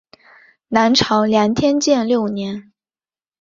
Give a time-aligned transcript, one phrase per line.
[0.69, 2.73] 南朝梁天监六年。